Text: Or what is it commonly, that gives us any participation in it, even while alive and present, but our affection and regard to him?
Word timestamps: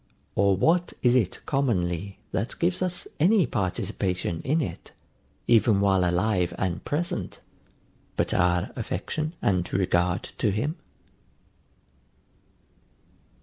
Or 0.33 0.57
what 0.57 0.93
is 1.03 1.13
it 1.13 1.41
commonly, 1.45 2.17
that 2.31 2.57
gives 2.57 2.81
us 2.81 3.07
any 3.19 3.45
participation 3.45 4.41
in 4.41 4.59
it, 4.59 4.93
even 5.45 5.79
while 5.79 6.03
alive 6.03 6.55
and 6.57 6.83
present, 6.83 7.39
but 8.17 8.33
our 8.33 8.71
affection 8.75 9.35
and 9.43 9.71
regard 9.71 10.23
to 10.39 10.49
him? 10.49 10.77